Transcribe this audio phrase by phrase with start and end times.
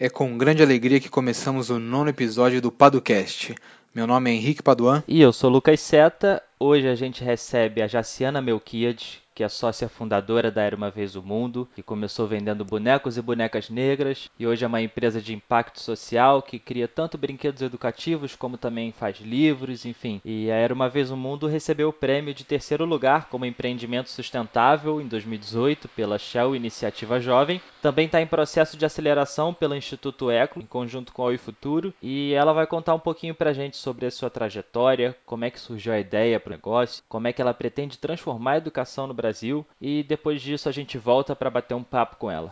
[0.00, 3.52] É com grande alegria que começamos o nono episódio do Padocast.
[3.92, 5.02] Meu nome é Henrique Paduan.
[5.08, 6.40] E eu sou Lucas Seta.
[6.56, 11.14] Hoje a gente recebe a Jaciana Melquiades, que é sócia fundadora da Era Uma Vez
[11.14, 15.32] o Mundo, que começou vendendo bonecos e bonecas negras e hoje é uma empresa de
[15.32, 20.20] impacto social que cria tanto brinquedos educativos como também faz livros, enfim.
[20.24, 24.10] E a Era Uma Vez o Mundo recebeu o prêmio de terceiro lugar como empreendimento
[24.10, 27.60] sustentável em 2018 pela Shell Iniciativa Jovem.
[27.80, 31.94] Também está em processo de aceleração pelo Instituto Eco, em conjunto com a Oi Futuro,
[32.02, 35.50] e ela vai contar um pouquinho para a gente sobre a sua trajetória, como é
[35.52, 39.06] que surgiu a ideia para o negócio, como é que ela pretende transformar a educação
[39.06, 42.50] no Brasil Brasil e depois disso a gente volta para bater um papo com ela.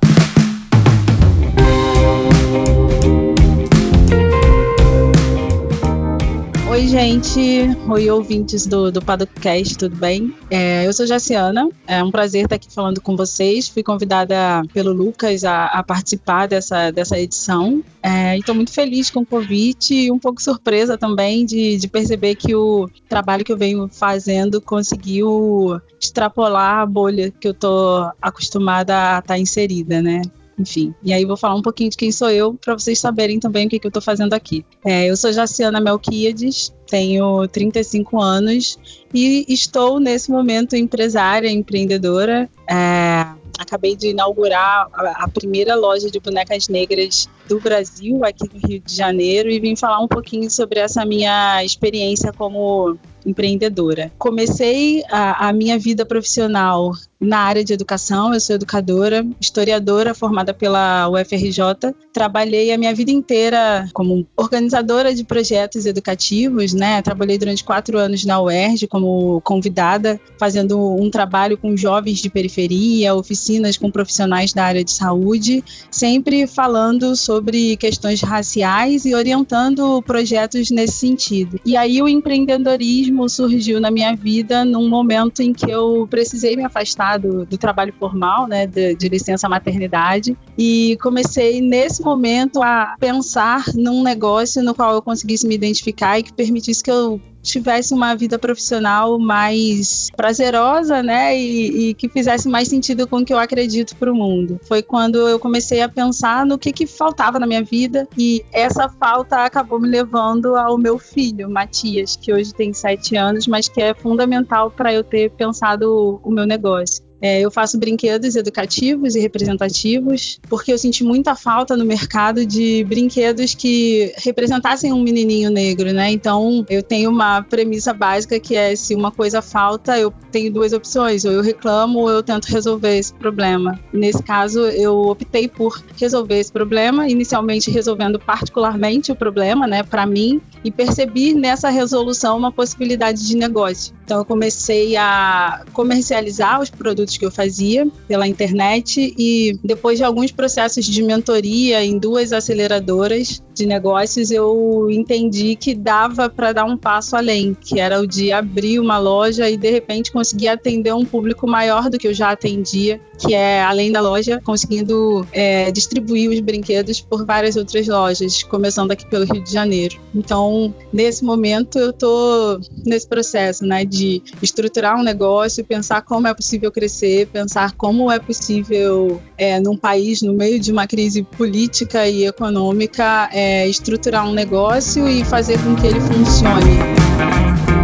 [6.69, 7.69] Oi, gente.
[7.89, 10.35] Oi, ouvintes do, do Padocast, tudo bem?
[10.51, 13.69] É, eu sou Jaciana, é um prazer estar aqui falando com vocês.
[13.69, 17.85] Fui convidada pelo Lucas a, a participar dessa, dessa edição.
[18.03, 22.35] É, estou muito feliz com o convite e um pouco surpresa também de, de perceber
[22.35, 28.93] que o trabalho que eu venho fazendo conseguiu extrapolar a bolha que eu estou acostumada
[28.97, 30.21] a estar tá inserida, né?
[30.59, 30.95] Enfim.
[31.03, 33.71] E aí vou falar um pouquinho de quem sou eu para vocês saberem também o
[33.71, 34.65] que, que eu estou fazendo aqui.
[34.85, 38.79] É, eu sou Jaciana Melquiades, tenho 35 anos
[39.13, 42.49] e estou nesse momento empresária, empreendedora.
[42.69, 43.27] É,
[43.59, 48.81] acabei de inaugurar a, a, primeira loja de bonecas negras do Brasil, aqui no Rio
[48.81, 54.13] de Janeiro, e vim falar um pouquinho sobre essa minha experiência como empreendedora.
[54.19, 60.53] Comecei a, a minha vida profissional na área de educação, eu sou educadora, historiadora formada
[60.53, 61.95] pela UFRJ.
[62.13, 67.01] Trabalhei a minha vida inteira como organizadora de projetos educativos, né?
[67.01, 73.15] Trabalhei durante quatro anos na UERJ como convidada, fazendo um trabalho com jovens de periferia,
[73.15, 80.71] oficinas com profissionais da área de saúde, sempre falando sobre questões raciais e orientando projetos
[80.71, 81.59] nesse sentido.
[81.65, 86.65] E aí o empreendedorismo surgiu na minha vida num momento em que eu precisei me
[86.65, 92.97] afastar do, do trabalho formal, né, de, de, licença maternidade, e comecei nesse momento a
[92.99, 97.95] pensar num negócio no qual eu conseguisse me identificar e que permitisse que eu tivesse
[97.95, 103.33] uma vida profissional mais prazerosa, né, e, e que fizesse mais sentido com o que
[103.33, 104.61] eu acredito para o mundo.
[104.67, 108.89] Foi quando eu comecei a pensar no que, que faltava na minha vida e essa
[108.89, 113.81] falta acabou me levando ao meu filho, Matias, que hoje tem sete anos, mas que
[113.81, 117.06] é fundamental para eu ter pensado o meu negócio.
[117.21, 122.85] É, eu faço brinquedos educativos e representativos, porque eu senti muita falta no mercado de
[122.85, 126.11] brinquedos que representassem um menininho negro, né?
[126.11, 130.73] Então, eu tenho uma premissa básica que é: se uma coisa falta, eu tenho duas
[130.73, 133.81] opções, ou eu reclamo ou eu tento resolver esse problema.
[133.93, 140.05] Nesse caso, eu optei por resolver esse problema, inicialmente resolvendo particularmente o problema, né, para
[140.07, 143.95] mim, e percebi nessa resolução uma possibilidade de negócio.
[144.05, 149.99] Então, eu comecei a comercializar os produtos produtos que eu fazia pela internet e depois
[149.99, 156.53] de alguns processos de mentoria em duas aceleradoras de negócios, eu entendi que dava para
[156.53, 160.49] dar um passo além, que era o de abrir uma loja e de repente conseguir
[160.49, 165.27] atender um público maior do que eu já atendia, que é além da loja, conseguindo
[165.33, 169.97] é, distribuir os brinquedos por várias outras lojas, começando aqui pelo Rio de Janeiro.
[170.15, 176.35] Então, nesse momento, eu estou nesse processo, né, de estruturar um negócio, pensar como é
[176.35, 182.07] possível crescer, pensar como é possível, é, num país no meio de uma crise política
[182.07, 187.76] e econômica, é, é, estruturar um negócio e fazer com que ele funcione.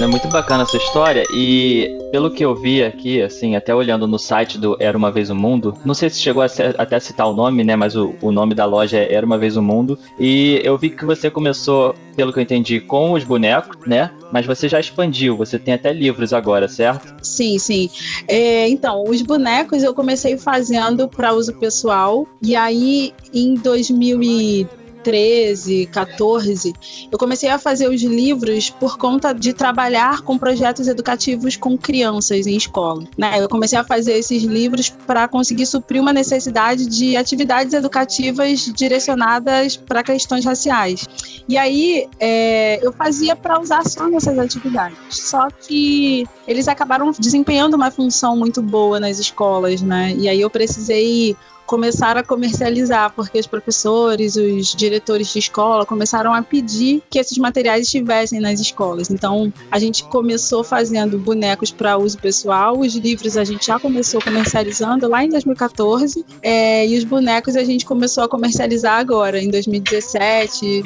[0.00, 4.16] É muito bacana essa história e pelo que eu vi aqui, assim, até olhando no
[4.16, 7.26] site do Era Uma Vez o Mundo, não sei se chegou a ser, até citar
[7.26, 9.98] o nome, né, mas o, o nome da loja é Era Uma Vez o Mundo
[10.16, 14.46] e eu vi que você começou, pelo que eu entendi, com os bonecos, né, mas
[14.46, 17.16] você já expandiu, você tem até livros agora, certo?
[17.20, 17.90] Sim, sim.
[18.28, 25.86] É, então, os bonecos eu comecei fazendo para uso pessoal e aí em 2013 13,
[25.86, 26.74] 14,
[27.10, 32.46] eu comecei a fazer os livros por conta de trabalhar com projetos educativos com crianças
[32.46, 33.04] em escola.
[33.16, 33.42] Né?
[33.42, 39.78] Eu comecei a fazer esses livros para conseguir suprir uma necessidade de atividades educativas direcionadas
[39.78, 41.06] para questões raciais.
[41.48, 44.98] E aí é, eu fazia para usar só nessas atividades.
[45.08, 50.14] Só que eles acabaram desempenhando uma função muito boa nas escolas, né?
[50.18, 51.34] E aí eu precisei
[51.68, 57.36] começaram a comercializar, porque os professores, os diretores de escola começaram a pedir que esses
[57.36, 59.10] materiais estivessem nas escolas.
[59.10, 64.18] Então, a gente começou fazendo bonecos para uso pessoal, os livros a gente já começou
[64.22, 69.50] comercializando lá em 2014, é, e os bonecos a gente começou a comercializar agora, em
[69.50, 70.84] 2017,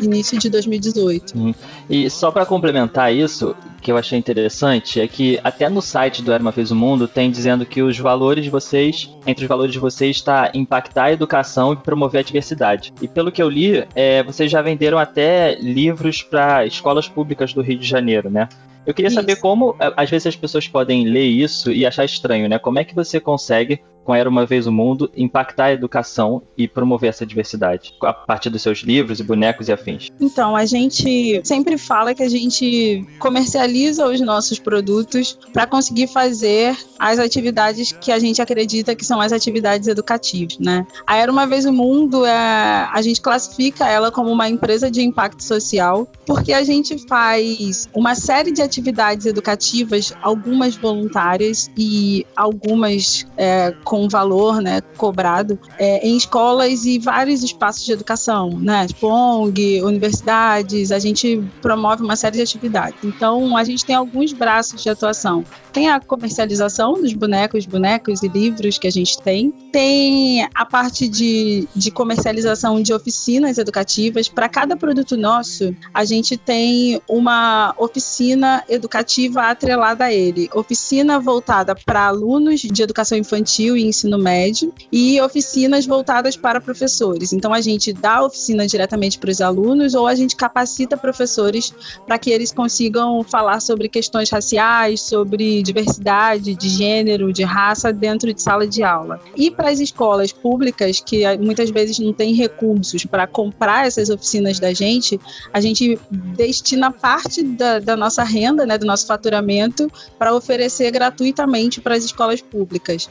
[0.00, 1.36] início de 2018.
[1.36, 1.54] Uhum.
[1.88, 6.32] E só para complementar isso, que eu achei interessante é que até no site do
[6.32, 9.72] Era uma Vez o Mundo tem dizendo que os valores de vocês, entre os valores
[9.72, 12.92] de vocês está impactar a educação e promover a diversidade.
[13.00, 17.60] E pelo que eu li, é, vocês já venderam até livros para escolas públicas do
[17.60, 18.48] Rio de Janeiro, né?
[18.86, 19.16] Eu queria isso.
[19.16, 22.58] saber como, às vezes, as pessoas podem ler isso e achar estranho, né?
[22.58, 26.68] Como é que você consegue com Era Uma Vez o Mundo, impactar a educação e
[26.68, 30.10] promover essa diversidade, a partir dos seus livros e bonecos e afins?
[30.20, 36.76] Então, a gente sempre fala que a gente comercializa os nossos produtos para conseguir fazer
[36.98, 40.86] as atividades que a gente acredita que são as atividades educativas, né?
[41.06, 45.02] A Era Uma Vez o Mundo, é, a gente classifica ela como uma empresa de
[45.02, 53.26] impacto social, porque a gente faz uma série de atividades educativas, algumas voluntárias e algumas
[53.36, 58.86] é, com valor né, cobrado é, em escolas e vários espaços de educação, né?
[58.86, 62.98] Tipo ONG, universidades, a gente promove uma série de atividades.
[63.02, 65.44] Então, a gente tem alguns braços de atuação.
[65.72, 69.52] Tem a comercialização dos bonecos, bonecos e livros que a gente tem.
[69.72, 74.28] Tem a parte de, de comercialização de oficinas educativas.
[74.28, 80.48] Para cada produto nosso, a gente tem uma oficina educativa atrelada a ele.
[80.54, 87.32] Oficina voltada para alunos de educação infantil e ensino médio e oficinas voltadas para professores.
[87.32, 91.72] Então a gente dá oficina diretamente para os alunos ou a gente capacita professores
[92.06, 98.32] para que eles consigam falar sobre questões raciais, sobre diversidade, de gênero, de raça dentro
[98.32, 99.20] de sala de aula.
[99.36, 104.58] E para as escolas públicas que muitas vezes não têm recursos para comprar essas oficinas
[104.58, 105.20] da gente,
[105.52, 111.80] a gente destina parte da, da nossa renda, né, do nosso faturamento, para oferecer gratuitamente
[111.80, 113.08] para as escolas públicas.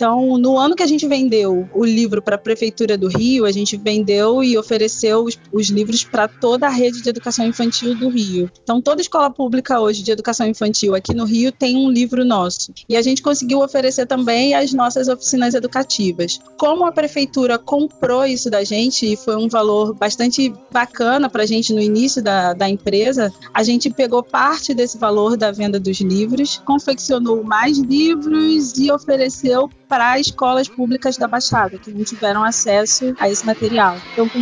[0.00, 3.52] Então, no ano que a gente vendeu o livro para a Prefeitura do Rio, a
[3.52, 8.08] gente vendeu e ofereceu os, os livros para toda a rede de educação infantil do
[8.08, 8.50] Rio.
[8.62, 12.72] Então, toda escola pública hoje de educação infantil aqui no Rio tem um livro nosso.
[12.88, 16.40] E a gente conseguiu oferecer também as nossas oficinas educativas.
[16.56, 21.46] Como a Prefeitura comprou isso da gente, e foi um valor bastante bacana para a
[21.46, 26.00] gente no início da, da empresa, a gente pegou parte desse valor da venda dos
[26.00, 33.12] livros, confeccionou mais livros e ofereceu para escolas públicas da Baixada, que não tiveram acesso
[33.18, 33.96] a esse material.
[34.12, 34.40] Então, com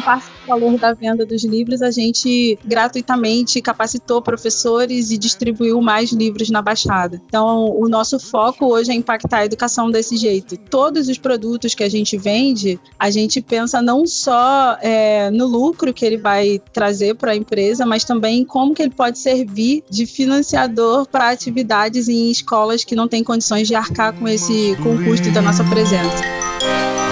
[0.49, 6.63] valor da venda dos livros, a gente gratuitamente capacitou professores e distribuiu mais livros na
[6.63, 7.21] Baixada.
[7.27, 10.57] Então, o nosso foco hoje é impactar a educação desse jeito.
[10.57, 15.93] Todos os produtos que a gente vende, a gente pensa não só é, no lucro
[15.93, 20.07] que ele vai trazer para a empresa, mas também como que ele pode servir de
[20.07, 25.05] financiador para atividades em escolas que não têm condições de arcar com esse com o
[25.05, 27.08] custo da nossa presença.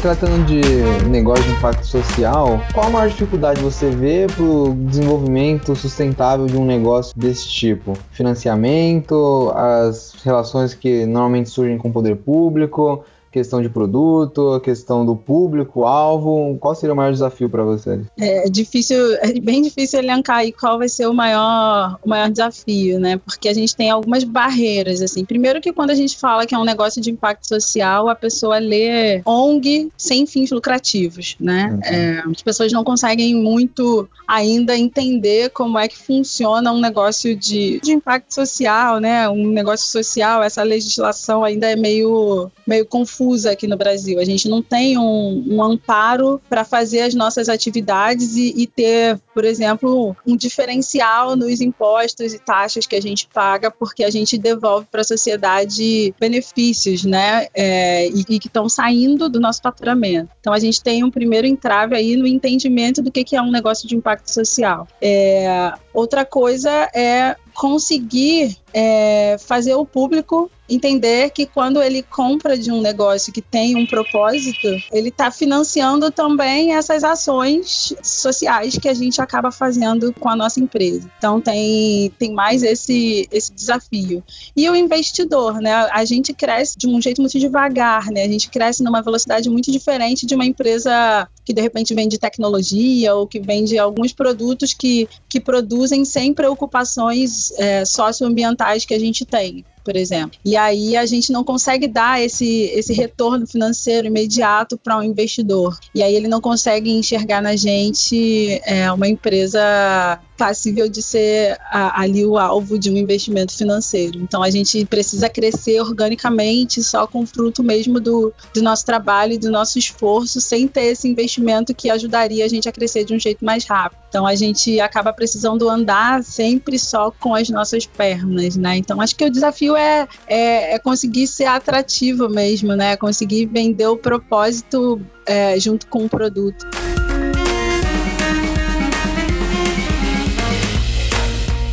[0.00, 0.60] Tratando de
[1.08, 6.56] negócio de impacto social, qual a maior dificuldade você vê para o desenvolvimento sustentável de
[6.56, 7.94] um negócio desse tipo?
[8.10, 13.04] Financiamento, as relações que normalmente surgem com o poder público,
[13.36, 16.56] questão de produto, a questão do público-alvo?
[16.58, 18.00] Qual seria o maior desafio para você?
[18.18, 22.98] É difícil, é bem difícil elencar aí qual vai ser o maior, o maior desafio,
[22.98, 23.18] né?
[23.18, 25.22] Porque a gente tem algumas barreiras, assim.
[25.22, 28.58] Primeiro que quando a gente fala que é um negócio de impacto social, a pessoa
[28.58, 31.72] lê ONG sem fins lucrativos, né?
[31.74, 31.80] Uhum.
[31.84, 37.80] É, as pessoas não conseguem muito ainda entender como é que funciona um negócio de,
[37.80, 39.28] de impacto social, né?
[39.28, 44.20] Um negócio social, essa legislação ainda é meio, meio confusa confusa aqui no Brasil.
[44.20, 49.18] A gente não tem um, um amparo para fazer as nossas atividades e, e, ter,
[49.34, 54.38] por exemplo, um diferencial nos impostos e taxas que a gente paga, porque a gente
[54.38, 57.48] devolve para a sociedade benefícios, né?
[57.54, 60.30] É, e, e, que estão saindo do nosso faturamento.
[60.40, 63.50] Então a gente tem um primeiro entrave aí no entendimento do que, que é um
[63.50, 64.86] negócio de impacto social.
[65.00, 72.70] É, outra coisa é conseguir é, fazer o público entender que quando ele compra de
[72.70, 78.94] um negócio que tem um propósito, ele está financiando também essas ações sociais que a
[78.94, 81.10] gente acaba fazendo com a nossa empresa.
[81.18, 84.22] Então tem, tem mais esse, esse desafio.
[84.56, 85.72] E o investidor, né?
[85.92, 88.24] A gente cresce de um jeito muito devagar, né?
[88.24, 93.14] A gente cresce numa velocidade muito diferente de uma empresa que de repente vende tecnologia
[93.14, 99.24] ou que vende alguns produtos que, que produzem sem preocupações é, socioambientais que a gente
[99.24, 99.64] tem.
[99.86, 100.36] Por exemplo.
[100.44, 105.78] E aí a gente não consegue dar esse, esse retorno financeiro imediato para um investidor.
[105.94, 112.02] E aí ele não consegue enxergar na gente é, uma empresa passível de ser a,
[112.02, 114.18] ali o alvo de um investimento financeiro.
[114.18, 119.38] Então a gente precisa crescer organicamente, só com fruto mesmo do, do nosso trabalho e
[119.38, 123.18] do nosso esforço, sem ter esse investimento que ajudaria a gente a crescer de um
[123.18, 124.00] jeito mais rápido.
[124.08, 128.76] Então a gente acaba precisando andar sempre só com as nossas pernas, né?
[128.76, 132.96] Então acho que o desafio é, é, é conseguir ser atrativo mesmo, né?
[132.96, 136.66] Conseguir vender o propósito é, junto com o produto.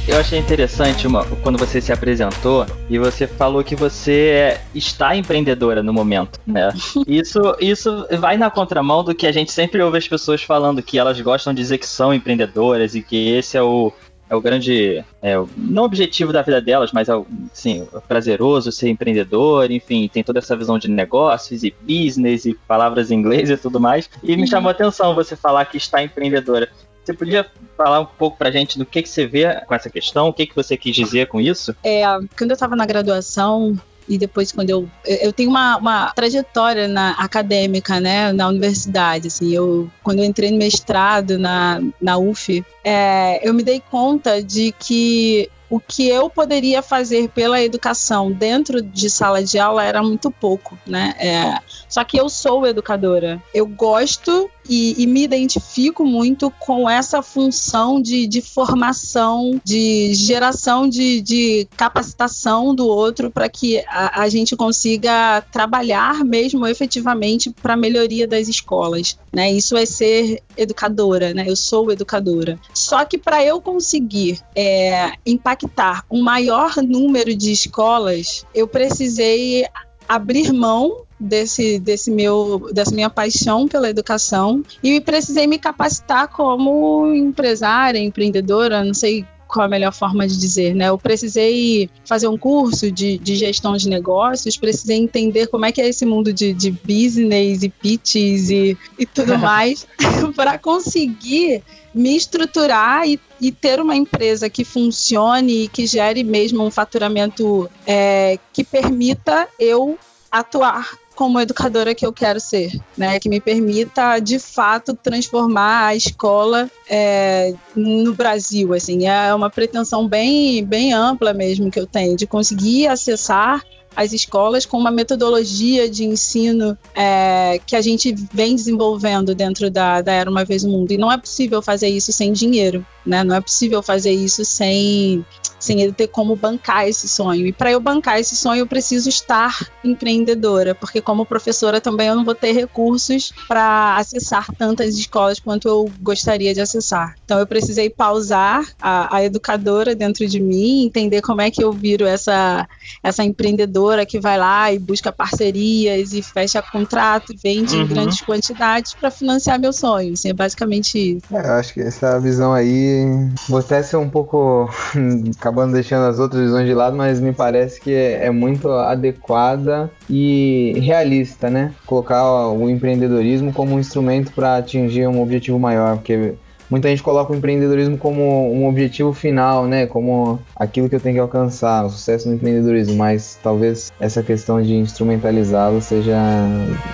[0.06, 5.16] Eu achei interessante uma, quando você se apresentou e você falou que você é, está
[5.16, 6.70] empreendedora no momento, né?
[7.08, 11.00] Isso, isso vai na contramão do que a gente sempre ouve as pessoas falando que
[11.00, 13.94] elas gostam de dizer que são empreendedoras e que esse é o,
[14.30, 18.72] é o grande, é, não objetivo da vida delas, mas é o, sim, é prazeroso
[18.72, 23.50] ser empreendedor, enfim, tem toda essa visão de negócios e business e palavras em inglês
[23.50, 24.10] e tudo mais.
[24.24, 26.70] E me chamou a atenção você falar que está empreendedora.
[27.04, 30.30] Você podia falar um pouco pra gente do que, que você vê com essa questão?
[30.30, 31.76] O que, que você quis dizer com isso?
[31.84, 32.04] É,
[32.38, 33.78] quando eu estava na graduação,
[34.08, 39.54] e depois quando eu eu tenho uma, uma trajetória na acadêmica né na universidade assim
[39.54, 44.74] eu quando eu entrei no mestrado na, na UF é, eu me dei conta de
[44.78, 50.30] que o que eu poderia fazer pela educação dentro de sala de aula era muito
[50.30, 51.16] pouco, né?
[51.18, 51.58] É,
[51.90, 53.42] só que eu sou educadora.
[53.52, 60.88] Eu gosto e, e, me identifico muito com essa função de, de formação, de geração
[60.88, 67.74] de, de capacitação do outro para que a, a, gente consiga trabalhar mesmo efetivamente para
[67.74, 69.18] a melhoria das escolas.
[69.32, 69.52] Né?
[69.52, 71.46] Isso é ser educadora, né?
[71.48, 72.60] eu sou educadora.
[72.74, 79.66] Só que para eu conseguir é, impactar um maior número de escolas, eu precisei
[80.08, 87.14] abrir mão desse, desse meu, dessa minha paixão pela educação e precisei me capacitar como
[87.14, 90.90] empresária, empreendedora, não sei qual a melhor forma de dizer, né?
[90.90, 95.80] Eu precisei fazer um curso de, de gestão de negócios, precisei entender como é que
[95.80, 99.86] é esse mundo de, de business e pitches e, e tudo mais
[100.36, 101.62] para conseguir
[101.94, 107.70] me estruturar e, e, ter uma empresa que funcione e que gere mesmo um faturamento
[107.86, 110.00] é, que permita eu
[110.32, 113.20] atuar como educadora que eu quero ser, né?
[113.20, 120.08] Que me permita de fato transformar a escola é, no Brasil, assim, é uma pretensão
[120.08, 123.64] bem, bem ampla mesmo que eu tenho de conseguir acessar
[123.96, 130.02] as escolas com uma metodologia de ensino é, que a gente vem desenvolvendo dentro da,
[130.02, 130.92] da Era Uma Vez no Mundo.
[130.92, 133.24] E não é possível fazer isso sem dinheiro, né?
[133.24, 135.26] Não é possível fazer isso sem
[135.64, 137.48] sem ele ter como bancar esse sonho.
[137.48, 142.16] E para eu bancar esse sonho, eu preciso estar empreendedora, porque como professora também eu
[142.16, 147.16] não vou ter recursos para acessar tantas escolas quanto eu gostaria de acessar.
[147.24, 151.72] Então eu precisei pausar a, a educadora dentro de mim, entender como é que eu
[151.72, 152.68] viro essa,
[153.02, 157.84] essa empreendedora que vai lá e busca parcerias e fecha contrato e vende uhum.
[157.84, 160.14] em grandes quantidades para financiar meu sonho.
[160.14, 161.36] Assim, é basicamente isso.
[161.36, 163.06] É, eu acho que essa visão aí,
[163.48, 164.70] você ser um pouco
[165.38, 169.92] acabando deixando as outras visões de lado, mas me parece que é, é muito adequada
[170.10, 171.74] e realista, né?
[171.86, 176.36] Colocar o empreendedorismo como um instrumento para atingir um objetivo maior, porque
[176.70, 179.86] muita gente coloca o empreendedorismo como um objetivo final, né?
[179.86, 184.62] Como aquilo que eu tenho que alcançar, o sucesso no empreendedorismo, mas talvez essa questão
[184.62, 186.18] de instrumentalizá-lo seja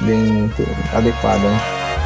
[0.01, 0.49] bem
[0.93, 1.49] adequada.
[1.49, 1.98] Né?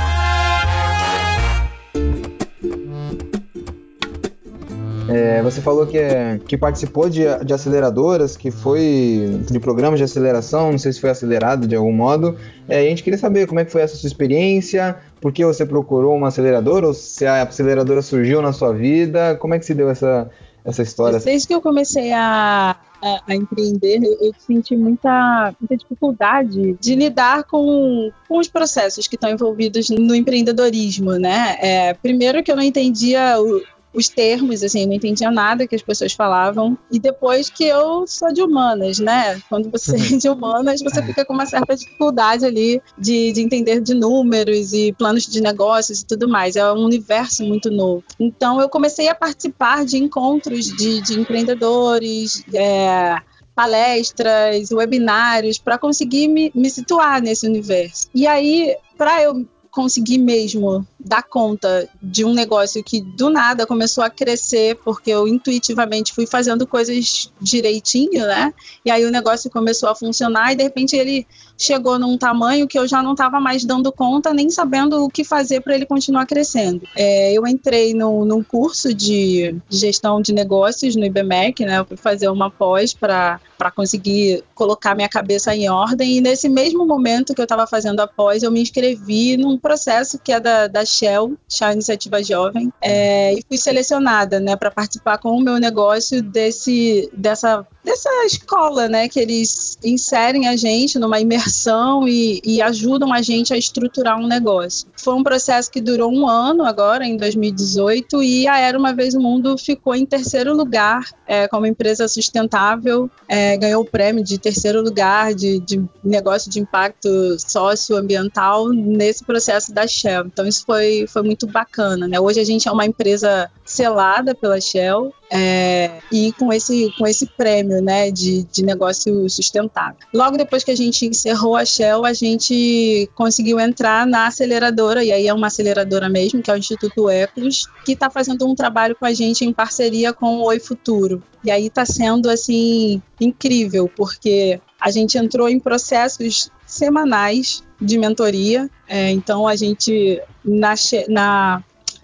[5.44, 10.72] Você falou que, é, que participou de, de aceleradoras, que foi de programas de aceleração,
[10.72, 12.38] não sei se foi acelerado de algum modo.
[12.68, 15.66] É, a gente queria saber como é que foi essa sua experiência, por que você
[15.66, 19.74] procurou uma aceleradora, ou se a aceleradora surgiu na sua vida, como é que se
[19.74, 20.30] deu essa,
[20.64, 21.20] essa história?
[21.20, 27.44] Desde que eu comecei a, a, a, empreender, eu senti muita, muita dificuldade de lidar
[27.44, 31.58] com, com os processos que estão envolvidos no empreendedorismo, né?
[31.60, 33.62] É, primeiro que eu não entendia o,
[33.94, 36.78] os termos, assim, não entendia nada que as pessoas falavam.
[36.92, 39.40] E depois que eu sou de humanas, né?
[39.50, 43.82] Quando você é de humanas, você fica com uma certa dificuldade ali de, de entender
[43.82, 46.56] de números e planos de negócios e tudo mais.
[46.56, 48.04] É um universo muito novo.
[48.20, 53.18] Então eu comecei a participar de encontros de, de empreendedores, é,
[53.56, 58.10] palestras, webinários, para conseguir me, me situar nesse universo.
[58.14, 64.04] E aí, para eu conseguir mesmo dar conta de um negócio que do nada começou
[64.04, 68.54] a crescer, porque eu intuitivamente fui fazendo coisas direitinho, né?
[68.86, 71.26] E aí o negócio começou a funcionar e de repente ele
[71.58, 75.24] chegou num tamanho que eu já não estava mais dando conta, nem sabendo o que
[75.24, 76.88] fazer para ele continuar crescendo.
[76.96, 81.80] É, eu entrei no, num curso de gestão de negócios no IBMEC, né?
[81.80, 83.40] Eu fui fazer uma pós para
[83.76, 88.08] conseguir colocar minha cabeça em ordem e nesse mesmo momento que eu estava fazendo a
[88.08, 93.34] pós, eu me inscrevi num processo que é da, da Shell, Shell Iniciativa Jovem, é,
[93.34, 99.08] e fui selecionada, né, para participar com o meu negócio desse, dessa, dessa escola, né,
[99.10, 104.28] que eles inserem a gente numa imersão e, e ajudam a gente a estruturar um
[104.28, 104.88] negócio.
[104.96, 109.14] Foi um processo que durou um ano agora, em 2018, e a Era Uma Vez
[109.14, 114.38] o Mundo ficou em terceiro lugar é, como empresa sustentável, é, ganhou o prêmio de
[114.38, 117.10] terceiro lugar de, de negócio de impacto
[117.40, 120.26] socioambiental nesse processo da Shell.
[120.28, 122.20] Então isso foi, foi muito bacana, né?
[122.20, 127.26] Hoje a gente é uma empresa selada pela Shell é, e com esse, com esse
[127.26, 129.98] prêmio né, de, de negócio sustentável.
[130.14, 135.12] Logo depois que a gente encerrou a Shell, a gente conseguiu entrar na aceleradora, e
[135.12, 138.96] aí é uma aceleradora mesmo, que é o Instituto Ecos, que está fazendo um trabalho
[138.96, 141.22] com a gente em parceria com o Oi Futuro.
[141.44, 148.70] E aí está sendo assim incrível, porque a gente entrou em processos semanais de mentoria.
[148.88, 150.74] É, então a gente na,
[151.08, 151.64] na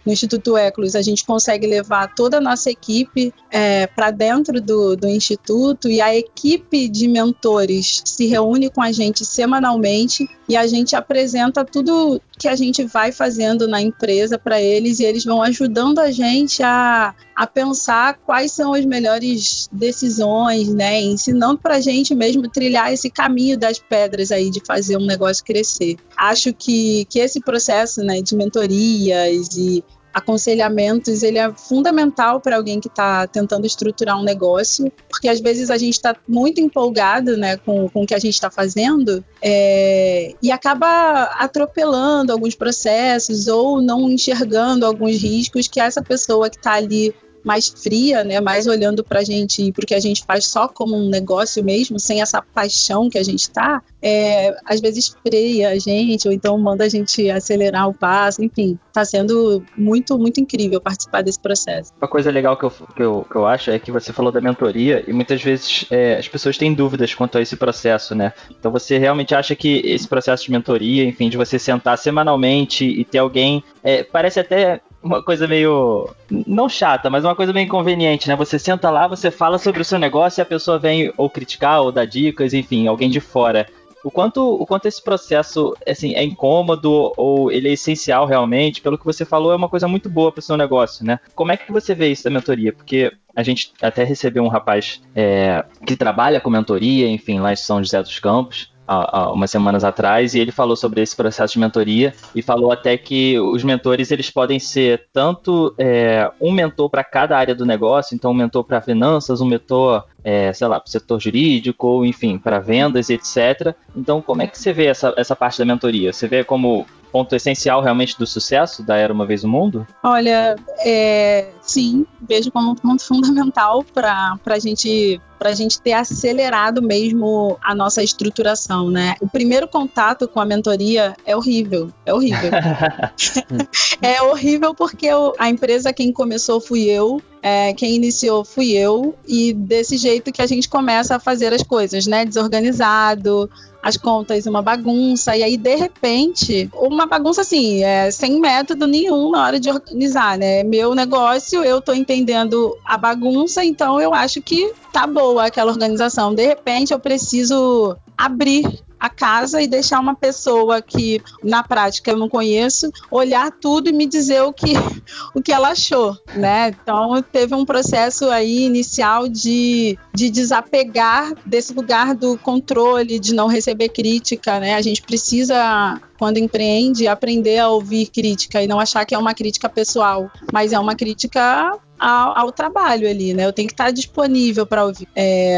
[0.09, 4.95] no Instituto Eclos, a gente consegue levar toda a nossa equipe é, para dentro do,
[4.95, 10.65] do Instituto e a equipe de mentores se reúne com a gente semanalmente e a
[10.65, 15.43] gente apresenta tudo que a gente vai fazendo na empresa para eles e eles vão
[15.43, 21.01] ajudando a gente a, a pensar quais são as melhores decisões, né?
[21.01, 25.45] Ensinando para a gente mesmo trilhar esse caminho das pedras aí de fazer um negócio
[25.45, 25.97] crescer.
[26.17, 32.79] Acho que, que esse processo né, de mentorias e aconselhamentos ele é fundamental para alguém
[32.79, 37.57] que está tentando estruturar um negócio, porque às vezes a gente está muito empolgado né,
[37.57, 43.81] com, com o que a gente está fazendo é, e acaba atropelando alguns processos ou
[43.81, 49.03] não enxergando alguns riscos que essa pessoa que está ali mais fria, né, mais olhando
[49.03, 52.41] para a gente e porque a gente faz só como um negócio mesmo, sem essa
[52.41, 56.89] paixão que a gente está, é, às vezes freia a gente ou então manda a
[56.89, 61.91] gente acelerar o passo, enfim, está sendo muito muito incrível participar desse processo.
[62.01, 64.41] Uma coisa legal que eu, que eu, que eu acho é que você falou da
[64.41, 68.33] mentoria e muitas vezes é, as pessoas têm dúvidas quanto a esse processo, né?
[68.51, 73.03] Então você realmente acha que esse processo de mentoria, enfim, de você sentar semanalmente e
[73.03, 76.09] ter alguém, é, parece até uma coisa meio.
[76.29, 78.35] não chata, mas uma coisa meio inconveniente, né?
[78.35, 81.81] Você senta lá, você fala sobre o seu negócio e a pessoa vem ou criticar
[81.81, 83.65] ou dar dicas, enfim, alguém de fora.
[84.03, 88.97] O quanto, o quanto esse processo assim, é incômodo ou ele é essencial realmente, pelo
[88.97, 91.19] que você falou, é uma coisa muito boa para o seu negócio, né?
[91.35, 92.71] Como é que você vê isso da mentoria?
[92.71, 97.57] Porque a gente até recebeu um rapaz é, que trabalha com mentoria, enfim, lá em
[97.57, 101.59] São José dos Campos, há, umas semanas atrás e ele falou sobre esse processo de
[101.59, 107.03] mentoria e falou até que os mentores eles podem ser tanto é, um mentor para
[107.03, 110.87] cada área do negócio, então um mentor para finanças, um mentor é, sei lá, para
[110.87, 113.73] o setor jurídico, ou enfim, para vendas, etc.
[113.95, 116.11] Então, como é que você vê essa, essa parte da mentoria?
[116.11, 119.85] Você vê como ponto essencial realmente do sucesso da Era Uma Vez no Mundo?
[120.03, 125.93] Olha, é, sim, vejo como um ponto fundamental para a gente para a gente ter
[125.93, 129.15] acelerado mesmo a nossa estruturação, né?
[129.21, 132.51] O primeiro contato com a mentoria é horrível, é horrível.
[134.01, 139.15] é horrível porque eu, a empresa quem começou fui eu, é, quem iniciou fui eu,
[139.25, 142.25] e desse jeito que a gente começa a fazer as coisas, né?
[142.25, 143.49] Desorganizado,
[143.81, 149.31] as contas uma bagunça, e aí de repente, uma bagunça assim, é, sem método nenhum
[149.31, 150.63] na hora de organizar, né?
[150.63, 156.33] Meu negócio, eu tô entendendo a bagunça, então eu acho que tá boa aquela organização.
[156.33, 162.17] De repente eu preciso abrir a casa e deixar uma pessoa que na prática eu
[162.17, 164.73] não conheço olhar tudo e me dizer o que,
[165.33, 166.69] o que ela achou, né?
[166.69, 173.47] Então teve um processo aí inicial de, de desapegar desse lugar do controle, de não
[173.47, 174.75] receber crítica, né?
[174.75, 179.33] A gente precisa quando empreende, aprender a ouvir crítica e não achar que é uma
[179.33, 183.45] crítica pessoal, mas é uma crítica ao, ao trabalho ali, né?
[183.45, 185.07] Eu tenho que estar disponível para ouvir.
[185.15, 185.57] É,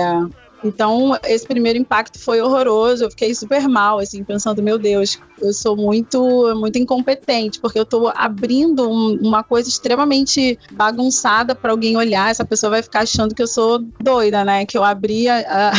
[0.63, 3.04] então, esse primeiro impacto foi horroroso.
[3.04, 7.84] Eu fiquei super mal, assim, pensando, meu Deus, eu sou muito, muito incompetente, porque eu
[7.84, 12.30] estou abrindo um, uma coisa extremamente bagunçada para alguém olhar.
[12.30, 14.65] Essa pessoa vai ficar achando que eu sou doida, né?
[14.65, 15.71] Que eu abri a, a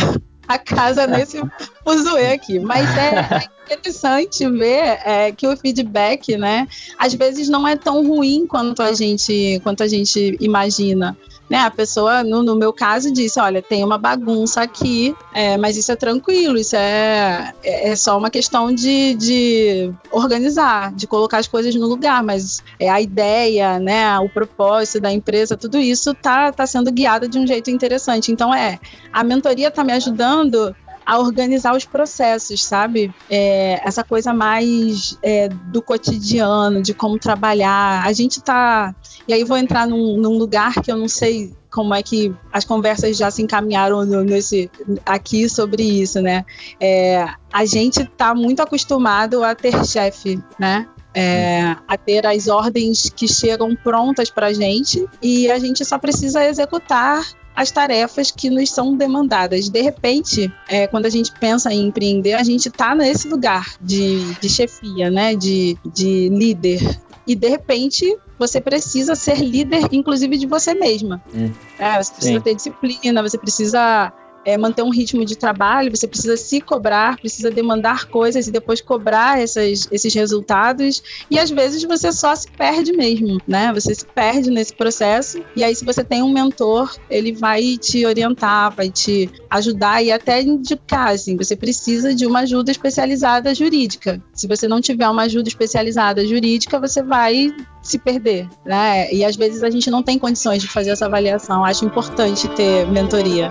[0.47, 1.41] a casa nesse
[1.85, 2.59] fuzuê aqui.
[2.59, 6.67] Mas é, é interessante ver é, que o feedback, né,
[6.99, 11.17] às vezes não é tão ruim quanto a gente, quanto a gente imagina
[11.53, 11.59] né?
[11.59, 15.93] A pessoa, no, no meu caso, disse: olha, tem uma bagunça aqui, é, mas isso
[15.93, 21.47] é tranquilo, isso é, é, é só uma questão de, de organizar, de colocar as
[21.47, 24.19] coisas no lugar, mas é a ideia, né?
[24.21, 28.33] O propósito da empresa, tudo isso tá, tá sendo guiado de um jeito interessante.
[28.33, 28.81] Então, é,
[29.13, 33.13] a mentoria tá me ajudando a organizar os processos, sabe?
[33.31, 38.05] É, essa coisa mais é, do cotidiano, de como trabalhar.
[38.05, 38.95] A gente tá.
[39.27, 42.65] E aí vou entrar num, num, lugar que eu não sei como é que as
[42.65, 44.71] conversas já se encaminharam nesse,
[45.07, 46.45] aqui sobre isso, né?
[46.81, 50.87] É, a gente tá muito acostumado a ter chefe, né?
[51.15, 56.43] É, a ter as ordens que chegam prontas para gente e a gente só precisa
[56.47, 57.23] executar
[57.55, 59.69] as tarefas que nos são demandadas.
[59.69, 64.35] De repente, é, quando a gente pensa em empreender, a gente está nesse lugar de,
[64.35, 65.35] de chefia, né?
[65.35, 66.81] De, de líder.
[67.27, 71.23] E de repente você precisa ser líder, inclusive de você mesma.
[71.35, 71.53] Hum.
[71.79, 72.41] É, você precisa Sim.
[72.41, 74.13] ter disciplina, você precisa
[74.45, 78.81] é, manter um ritmo de trabalho, você precisa se cobrar, precisa demandar coisas e depois
[78.81, 81.03] cobrar essas, esses resultados.
[81.31, 83.73] E às vezes você só se perde mesmo, né?
[83.73, 85.43] Você se perde nesse processo.
[85.57, 90.11] E aí, se você tem um mentor, ele vai te orientar, vai te ajudar e
[90.11, 91.11] até indicar.
[91.11, 94.23] Assim, você precisa de uma ajuda especializada jurídica.
[94.33, 99.13] Se você não tiver uma ajuda especializada jurídica, você vai se perder, né?
[99.13, 101.65] E às vezes a gente não tem condições de fazer essa avaliação.
[101.65, 103.51] Acho importante ter mentoria.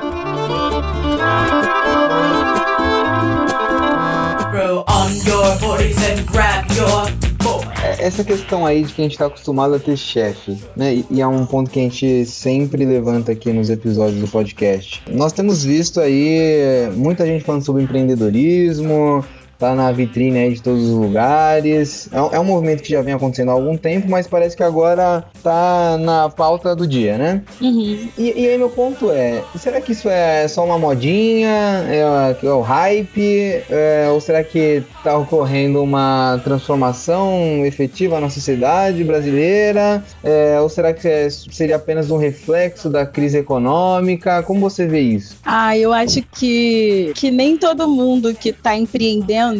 [7.83, 10.95] É, essa questão aí de que a gente está acostumado a ter chefe, né?
[10.95, 15.01] E, e é um ponto que a gente sempre levanta aqui nos episódios do podcast.
[15.11, 19.25] Nós temos visto aí muita gente falando sobre empreendedorismo,
[19.61, 22.09] tá na vitrine aí de todos os lugares.
[22.11, 25.23] É, é, um movimento que já vem acontecendo há algum tempo, mas parece que agora
[25.43, 27.43] tá na pauta do dia, né?
[27.61, 28.09] Uhum.
[28.17, 31.85] E, e, aí meu ponto é, será que isso é só uma modinha?
[31.87, 33.61] É, é o hype?
[33.69, 40.03] É, ou será que tá ocorrendo uma transformação efetiva na sociedade brasileira?
[40.23, 44.41] É, ou será que é, seria apenas um reflexo da crise econômica?
[44.41, 45.37] Como você vê isso?
[45.45, 49.50] Ah, eu acho que, que nem todo mundo que está empreendendo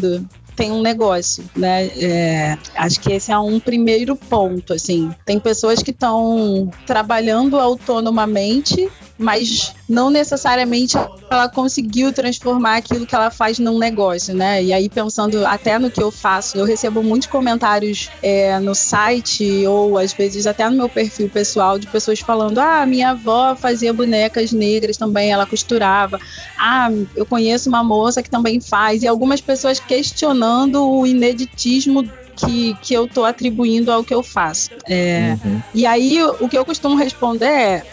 [0.55, 1.85] tem um negócio, né?
[1.87, 5.11] É, acho que esse é um primeiro ponto, assim.
[5.25, 8.89] Tem pessoas que estão trabalhando autonomamente
[9.21, 10.97] mas não necessariamente
[11.29, 14.63] ela conseguiu transformar aquilo que ela faz num negócio, né?
[14.63, 19.65] E aí, pensando até no que eu faço, eu recebo muitos comentários é, no site
[19.67, 23.93] ou às vezes até no meu perfil pessoal de pessoas falando: ah, minha avó fazia
[23.93, 26.19] bonecas negras também, ela costurava.
[26.57, 29.03] Ah, eu conheço uma moça que também faz.
[29.03, 32.03] E algumas pessoas questionando o ineditismo
[32.35, 34.69] que, que eu estou atribuindo ao que eu faço.
[34.87, 35.61] É, uhum.
[35.73, 37.83] E aí o que eu costumo responder é: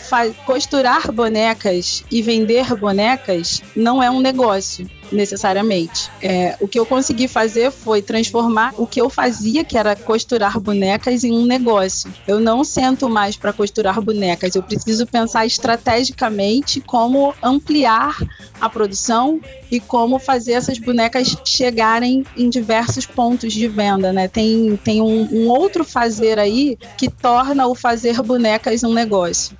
[0.44, 6.10] costurar bonecas e vender bonecas não é um negócio necessariamente.
[6.22, 10.58] É, o que eu consegui fazer foi transformar o que eu fazia, que era costurar
[10.60, 12.12] bonecas, em um negócio.
[12.26, 18.16] Eu não sento mais para costurar bonecas, eu preciso pensar estrategicamente como ampliar
[18.60, 19.40] a produção
[19.70, 24.28] e como fazer essas bonecas chegarem em diversos pontos de venda, né?
[24.28, 29.56] Tem, tem um, um outro fazer aí que torna o fazer bonecas um negócio.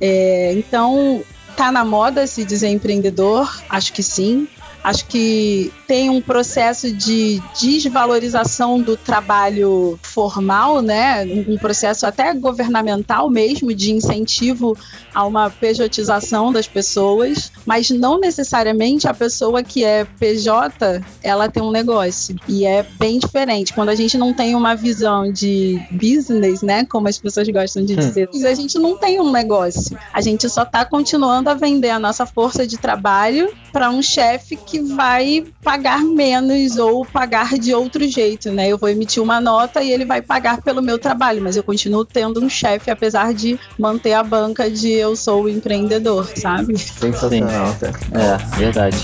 [0.00, 1.22] É, então,
[1.56, 3.62] tá na moda se dizer empreendedor?
[3.68, 4.48] Acho que sim.
[4.84, 11.24] Acho que tem um processo de desvalorização do trabalho formal, né?
[11.48, 14.76] Um processo até governamental mesmo de incentivo
[15.14, 21.62] a uma pejotização das pessoas, mas não necessariamente a pessoa que é PJ, ela tem
[21.62, 22.36] um negócio.
[22.46, 23.72] E é bem diferente.
[23.72, 27.94] Quando a gente não tem uma visão de business, né, como as pessoas gostam de
[27.94, 27.96] hum.
[27.96, 28.46] dizer, hum.
[28.46, 29.96] a gente não tem um negócio.
[30.12, 34.56] A gente só está continuando a vender a nossa força de trabalho para um chefe
[34.56, 38.68] que vai pagar menos ou pagar de outro jeito, né?
[38.68, 42.04] Eu vou emitir uma nota e ele vai pagar pelo meu trabalho, mas eu continuo
[42.04, 46.78] tendo um chefe, apesar de manter a banca de eu sou o empreendedor, sabe?
[46.78, 47.74] Sensacional,
[48.12, 48.96] É, verdade.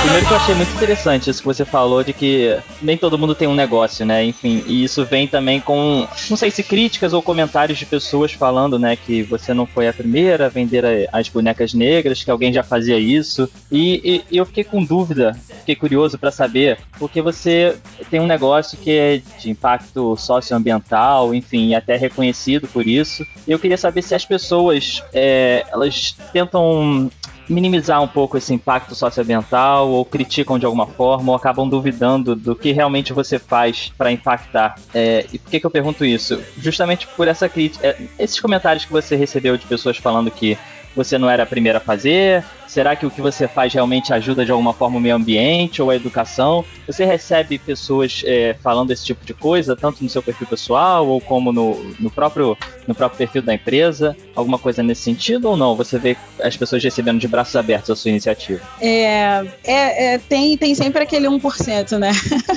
[0.00, 3.34] Primeiro que eu achei muito interessante isso que você falou de que nem todo mundo
[3.34, 4.24] tem um negócio, né?
[4.24, 8.78] Enfim, e isso vem também com, não sei se críticas ou comentários de pessoas falando,
[8.78, 12.62] né, que você não foi a primeira a vender as bonecas negras, que alguém já
[12.62, 13.48] fazia isso.
[13.70, 17.76] E, e eu fiquei com dúvida, fiquei curioso para saber, porque você
[18.10, 23.24] tem um negócio que é de impacto socioambiental, enfim, e até reconhecido por isso.
[23.46, 27.10] Eu queria saber se as pessoas é, elas tentam
[27.48, 32.54] minimizar um pouco esse impacto socioambiental ou criticam de alguma forma ou acabam duvidando do
[32.54, 34.76] que realmente você faz para impactar.
[34.94, 36.40] É, e por que, que eu pergunto isso?
[36.58, 40.56] Justamente por essa crítica, é, esses comentários que você recebeu de pessoas falando que
[40.94, 44.46] você não era a primeira a fazer, Será que o que você faz realmente ajuda
[44.46, 46.64] de alguma forma o meio ambiente ou a educação?
[46.86, 51.20] Você recebe pessoas é, falando esse tipo de coisa, tanto no seu perfil pessoal ou
[51.20, 52.56] como no, no, próprio,
[52.88, 54.16] no próprio perfil da empresa?
[54.34, 55.76] Alguma coisa nesse sentido ou não?
[55.76, 58.62] Você vê as pessoas recebendo de braços abertos a sua iniciativa?
[58.80, 62.12] É, é, é tem, tem sempre aquele 1%, né?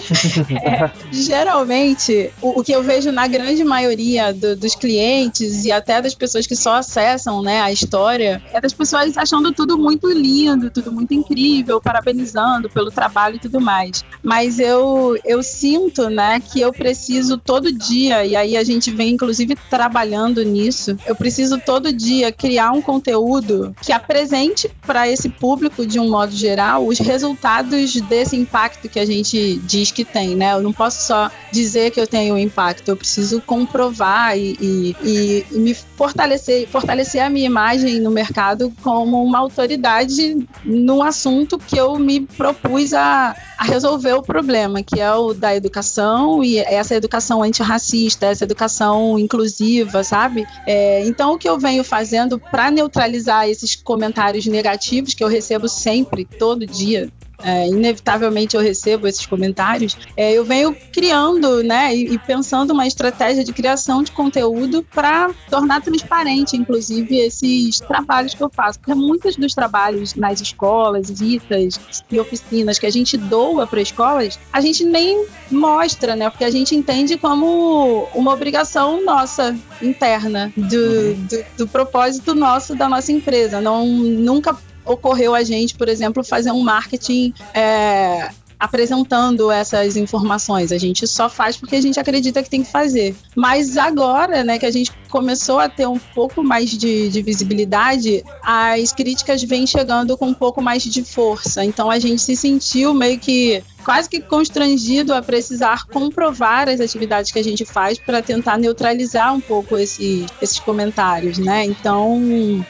[0.63, 6.01] é, geralmente, o, o, que eu vejo na grande maioria do, dos clientes e até
[6.01, 10.69] das pessoas que só acessam né, a história é das pessoas achando tudo muito lindo,
[10.69, 14.03] tudo muito incrível, parabenizando pelo trabalho e tudo mais.
[14.23, 19.13] Mas eu, eu sinto, né, que eu preciso todo dia, e aí a gente vem
[19.13, 25.85] inclusive trabalhando nisso, eu preciso todo dia criar um conteúdo que apresente para esse público,
[25.85, 30.53] de um modo geral, os resultados desse impacto que a gente diz que tem, né?
[30.53, 35.57] Eu não posso só dizer que eu tenho impacto, eu preciso comprovar e, e, e
[35.57, 41.77] me fortalecer, fortalecer a minha imagem no mercado como uma autoridade verdade, num assunto que
[41.77, 46.95] eu me propus a, a resolver o problema, que é o da educação e essa
[46.95, 50.45] educação antirracista, essa educação inclusiva, sabe?
[50.65, 55.69] É, então, o que eu venho fazendo para neutralizar esses comentários negativos que eu recebo
[55.69, 57.09] sempre, todo dia,
[57.43, 62.87] é, inevitavelmente eu recebo esses comentários, é, eu venho criando né, e, e, pensando uma
[62.87, 68.79] estratégia de criação de conteúdo para tornar transparente, inclusive, esses trabalhos que eu faço.
[68.79, 74.39] Porque muitos dos trabalhos nas escolas, visitas e oficinas que a gente doa para escolas,
[74.51, 76.29] a gente nem mostra, né?
[76.29, 81.27] Porque a gente entende como uma obrigação nossa interna do, uhum.
[81.29, 83.61] do, do propósito nosso da nossa empresa.
[83.61, 90.71] Não, nunca ocorreu a gente, por exemplo, fazer um marketing é, apresentando essas informações.
[90.71, 93.15] A gente só faz porque a gente acredita que tem que fazer.
[93.35, 98.23] Mas agora, né, que a gente começou a ter um pouco mais de, de visibilidade,
[98.41, 101.63] as críticas vêm chegando com um pouco mais de força.
[101.63, 107.31] Então a gente se sentiu meio que quase que constrangido a precisar comprovar as atividades
[107.31, 111.63] que a gente faz para tentar neutralizar um pouco esse, esses comentários, né?
[111.63, 112.19] Então,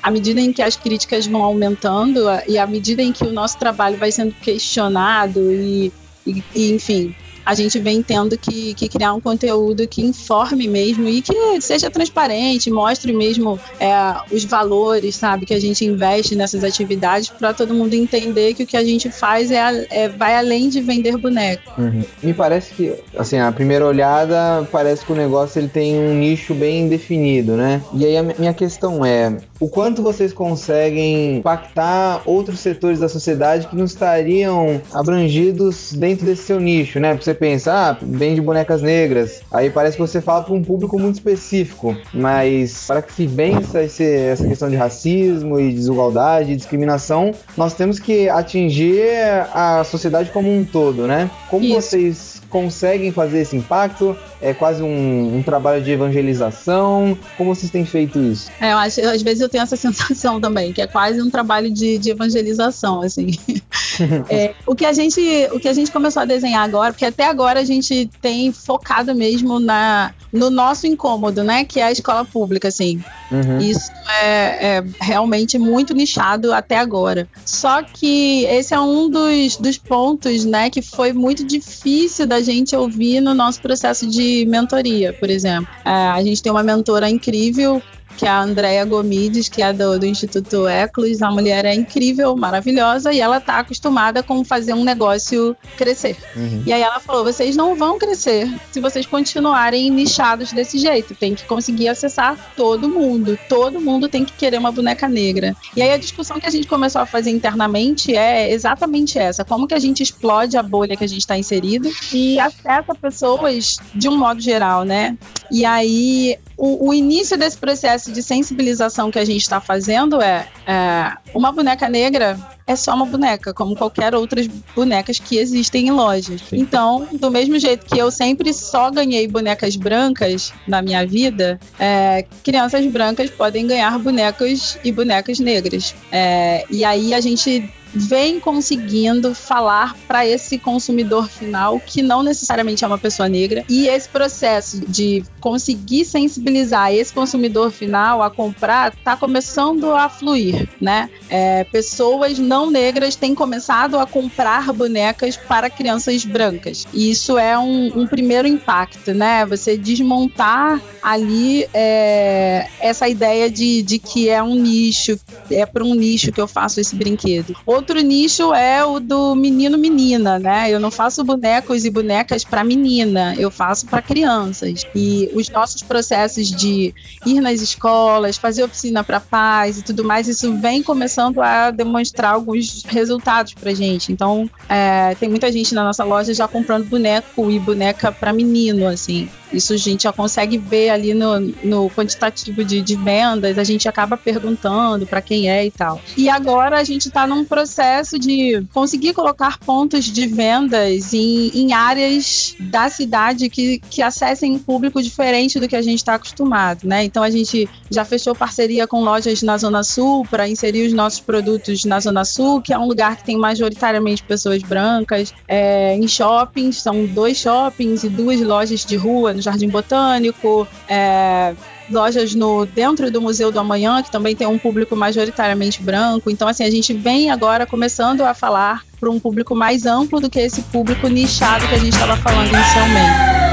[0.04, 3.58] à medida em que as críticas vão aumentando e à medida em que o nosso
[3.58, 5.92] trabalho vai sendo questionado e,
[6.28, 11.08] e, e enfim, a gente vem tendo que, que, criar um conteúdo que informe mesmo
[11.08, 13.92] e que seja transparente, mostre mesmo é,
[14.32, 18.68] os valores, sabe, que a gente investe nessas atividades para todo mundo entender que o
[18.68, 21.64] que a gente faz é, é vai além de vender boneco.
[21.78, 22.04] Uhum.
[22.24, 26.54] Me parece que, assim, a primeira olhada parece que o negócio ele tem um nicho
[26.54, 27.82] bem definido, né?
[27.94, 33.68] E aí a minha questão é, o quanto vocês conseguem impactar outros setores da sociedade
[33.68, 37.16] que não estariam abrangidos dentro desse seu nicho, né?
[37.16, 41.16] Você pensa, ah, vende bonecas negras, aí parece que você fala para um público muito
[41.16, 47.32] específico, mas para que se vença esse, essa questão de racismo e desigualdade e discriminação,
[47.56, 49.06] nós temos que atingir
[49.54, 51.30] a sociedade como um todo, né?
[51.50, 51.76] Como Isso.
[51.76, 54.16] vocês conseguem fazer esse impacto?
[54.46, 57.18] É quase um, um, trabalho de evangelização?
[57.36, 58.52] Como vocês têm feito isso?
[58.62, 61.72] É, eu acho, às vezes eu tenho essa sensação também, que é quase um trabalho
[61.72, 63.32] de, de evangelização, assim.
[64.30, 65.20] é, o, que a gente,
[65.52, 69.16] o que a gente começou a desenhar agora, porque até agora a gente tem focado
[69.16, 71.66] mesmo na, no nosso incômodo, né?
[71.66, 73.02] Que é a escola pública, assim.
[73.32, 73.58] Uhum.
[73.58, 77.28] Isso é, é, realmente muito nichado até agora.
[77.44, 82.76] Só que esse é um dos, dos pontos, né, que foi muito difícil da gente
[82.76, 85.68] ouvir no nosso processo de mentoria, por exemplo.
[85.86, 87.82] É, a gente tem uma mentora incrível
[88.18, 91.22] que é a Andrea Gomides, que é do, do Instituto Eclos.
[91.22, 96.18] A mulher é incrível, maravilhosa, e ela está acostumada com fazer um negócio crescer.
[96.36, 96.64] Uhum.
[96.66, 101.16] E aí ela falou: vocês não vão crescer se vocês continuarem nichados desse jeito.
[101.16, 103.38] Tem que conseguir acessar todo mundo.
[103.50, 105.56] Todo mundo tem que querer uma boneca negra.
[105.76, 109.68] E aí a discussão que a gente começou a fazer internamente é exatamente essa: como
[109.68, 114.08] que a gente explode a bolha que a gente está inserido e acessa pessoas de
[114.08, 115.18] um modo geral, né?
[115.52, 120.22] E aí o, o início desse processo processo de sensibilização que a gente está fazendo
[120.22, 122.38] é, é uma boneca negra
[122.68, 126.42] é só uma boneca, como qualquer outras bonecas que existem em lojas.
[126.50, 126.58] Sim.
[126.58, 132.26] Então, do mesmo jeito que eu sempre só ganhei bonecas brancas na minha vida, é,
[132.44, 135.94] crianças brancas podem ganhar bonecas e bonecas negras.
[136.12, 142.84] É, e aí a gente vem conseguindo falar para esse consumidor final que não necessariamente
[142.84, 148.94] é uma pessoa negra e esse processo de conseguir sensibilizar esse consumidor final a comprar
[148.94, 151.10] está começando a fluir, né?
[151.30, 157.58] É, pessoas não negras têm começado a comprar bonecas para crianças brancas e isso é
[157.58, 159.46] um, um primeiro impacto, né?
[159.46, 165.20] Você desmontar ali é, essa ideia de, de que é um nicho,
[165.52, 167.56] é para um nicho que eu faço esse brinquedo.
[167.64, 170.72] Outro outro nicho é o do menino menina, né?
[170.72, 174.86] Eu não faço bonecos e bonecas para menina, eu faço para crianças.
[174.96, 176.94] E os nossos processos de
[177.26, 182.34] ir nas escolas, fazer oficina para pais e tudo mais, isso vem começando a demonstrar
[182.34, 184.12] alguns resultados pra gente.
[184.12, 188.88] Então, é, tem muita gente na nossa loja já comprando boneco e boneca para menino,
[188.88, 189.30] assim.
[189.56, 193.88] Isso a gente já consegue ver ali no, no quantitativo de, de vendas, a gente
[193.88, 196.02] acaba perguntando para quem é e tal.
[196.18, 201.74] E agora a gente está num processo de conseguir colocar pontos de vendas em, em
[201.74, 206.88] áreas da cidade que, que acessem um público diferente do que a gente está acostumado,
[206.88, 207.04] né?
[207.04, 211.20] Então a gente já fechou parceria com lojas na Zona Sul para inserir os nossos
[211.20, 215.34] produtos na Zona Sul, que é um lugar que tem majoritariamente pessoas brancas.
[215.48, 221.54] É, em shoppings, são dois shoppings e duas lojas de rua no Jardim Botânico, é,
[221.90, 226.30] lojas no dentro do Museu do Amanhã, que também tem um público majoritariamente branco.
[226.30, 230.30] Então, assim, a gente vem agora começando a falar para um público mais amplo do
[230.30, 233.46] que esse público nichado que a gente estava falando inicialmente.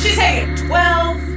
[0.00, 1.30] She's 12.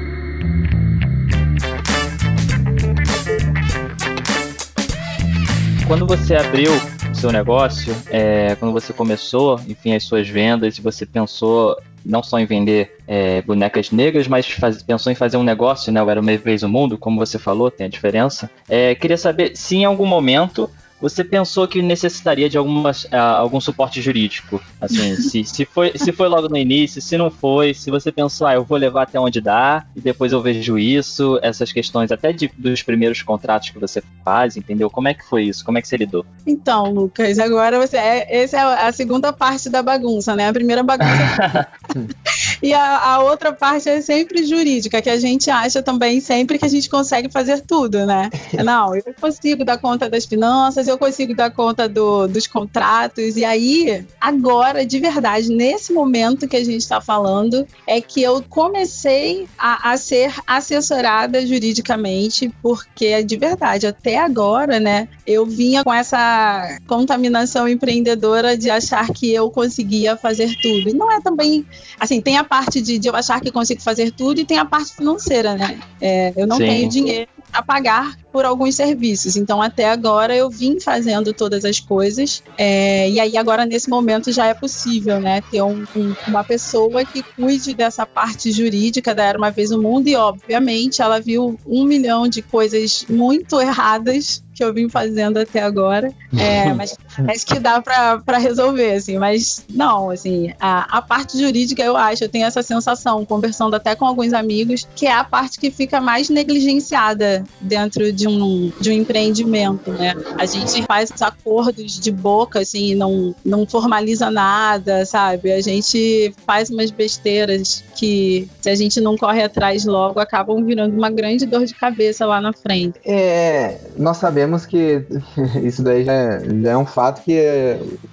[5.87, 6.71] Quando você abriu
[7.13, 12.39] seu negócio, é, quando você começou, enfim, as suas vendas, e você pensou não só
[12.39, 16.01] em vender é, bonecas negras, mas faz, pensou em fazer um negócio, né?
[16.01, 18.49] O Era Uma Vez o Mundo, como você falou, tem a diferença.
[18.67, 20.69] É, queria saber se em algum momento
[21.03, 24.63] você pensou que necessitaria de algumas, uh, algum suporte jurídico?
[24.79, 28.47] Assim, se, se, foi, se foi logo no início, se não foi, se você pensou,
[28.47, 32.31] ah, eu vou levar até onde dá e depois eu vejo isso, essas questões até
[32.31, 34.89] de, dos primeiros contratos que você faz, entendeu?
[34.89, 35.65] Como é que foi isso?
[35.65, 36.25] Como é que você lidou?
[36.47, 37.97] Então, Lucas, agora você.
[37.97, 40.47] É, essa é a segunda parte da bagunça, né?
[40.47, 41.67] A primeira bagunça.
[42.63, 46.63] e a, a outra parte é sempre jurídica, que a gente acha também sempre que
[46.63, 48.29] a gente consegue fazer tudo, né?
[48.63, 53.35] Não, eu consigo dar conta das finanças, eu consigo dar conta do, dos contratos.
[53.35, 58.41] E aí, agora, de verdade, nesse momento que a gente está falando, é que eu
[58.47, 65.93] comecei a, a, ser assessorada juridicamente, porque de verdade, até agora, né, eu vinha com
[65.93, 70.89] essa contaminação empreendedora de achar que eu conseguia fazer tudo.
[70.89, 71.65] E não é também.
[71.99, 74.65] Assim, tem a parte de, de eu achar que consigo fazer tudo e tem a
[74.65, 75.79] parte financeira, né?
[75.99, 76.67] É, eu não Sim.
[76.67, 79.37] tenho dinheiro a pagar por alguns serviços.
[79.37, 82.41] Então, até agora eu vim fazendo todas as coisas.
[82.57, 85.41] É, e aí, agora, nesse momento, já é possível, né?
[85.51, 89.79] Ter um, um, uma pessoa que cuide dessa parte jurídica da Era Uma Vez o
[89.79, 90.07] Mundo.
[90.07, 95.61] E, obviamente, ela viu um milhão de coisas muito erradas que eu vim fazendo até
[95.61, 101.39] agora, é, mas parece que dá para resolver, assim, mas não, assim, a, a parte
[101.39, 105.23] jurídica eu acho, eu tenho essa sensação, conversando até com alguns amigos, que é a
[105.23, 110.13] parte que fica mais negligenciada dentro de um, de um empreendimento, né?
[110.37, 115.51] A gente faz acordos de boca, assim, não, não formaliza nada, sabe?
[115.51, 120.95] A gente faz umas besteiras que, se a gente não corre atrás logo, acabam virando
[120.95, 122.99] uma grande dor de cabeça lá na frente.
[123.05, 125.05] É, nós sabemos que
[125.63, 127.39] isso daí já é, já é um fato que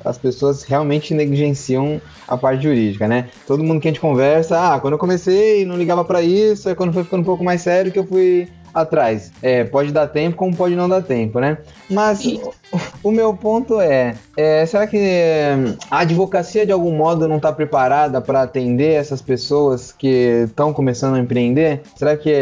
[0.04, 3.28] as pessoas realmente negligenciam a parte jurídica, né?
[3.46, 6.74] Todo mundo que a gente conversa, ah, quando eu comecei não ligava para isso, é
[6.74, 9.32] quando foi ficando um pouco mais sério que eu fui atrás.
[9.42, 11.58] É, pode dar tempo, como pode não dar tempo, né?
[11.88, 12.52] Mas o,
[13.02, 14.98] o meu ponto é, é, será que
[15.90, 21.16] a advocacia de algum modo não está preparada para atender essas pessoas que estão começando
[21.16, 21.82] a empreender?
[21.96, 22.32] Será que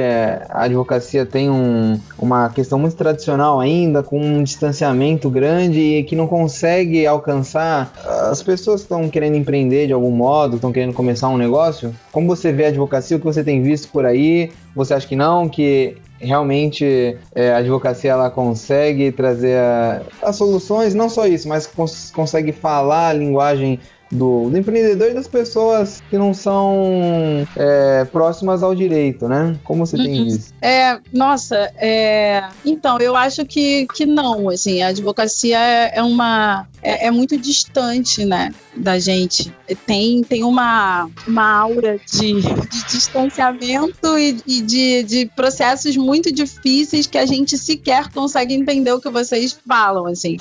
[0.51, 6.15] a advocacia tem um, uma questão muito tradicional ainda, com um distanciamento grande e que
[6.15, 7.93] não consegue alcançar
[8.31, 11.95] as pessoas que estão querendo empreender de algum modo, estão querendo começar um negócio?
[12.13, 14.51] Como você vê a advocacia, o que você tem visto por aí?
[14.75, 15.49] Você acha que não?
[15.49, 21.67] Que realmente é, a advocacia ela consegue trazer a, as soluções, não só isso, mas
[21.67, 28.05] cons consegue falar a linguagem do, do empreendedor e das pessoas que não são é,
[28.07, 29.57] próximas ao direito, né?
[29.65, 30.25] Como você tem Uhum.
[30.25, 30.55] visto?
[30.63, 36.67] É, nossa, é, então, eu acho que, que não, assim, a advocacia é, é uma,
[36.83, 39.53] é, é muito distante, né, da gente,
[39.87, 47.07] tem, tem uma, uma aura de, de distanciamento e, e de, de processos muito difíceis
[47.07, 50.37] que a gente sequer consegue entender o que vocês falam, assim,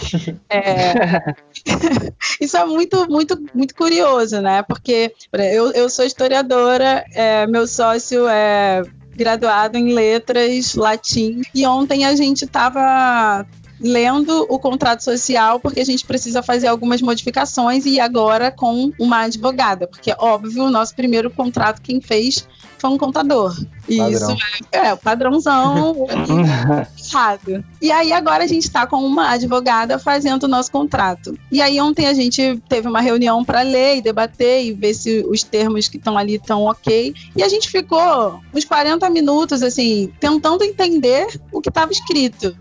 [0.50, 1.36] É,
[2.40, 8.28] isso é muito, muito, muito curioso, né, porque eu, eu sou historiadora, é, meu sócio
[8.28, 8.84] é
[9.16, 13.46] graduado em letras, latim, e ontem a gente estava
[13.80, 19.22] lendo o contrato social porque a gente precisa fazer algumas modificações e agora com uma
[19.22, 22.48] advogada, porque óbvio, o nosso primeiro contrato quem fez
[22.78, 23.56] foi um contador.
[23.88, 24.34] E Padrão.
[24.34, 24.38] isso
[24.72, 26.08] é, é o padrãozão
[27.12, 27.64] errado.
[27.82, 31.38] E aí agora a gente está com uma advogada fazendo o nosso contrato.
[31.52, 35.26] E aí ontem a gente teve uma reunião para ler e debater e ver se
[35.30, 37.14] os termos que estão ali estão ok.
[37.36, 42.56] E a gente ficou uns 40 minutos assim tentando entender o que estava escrito.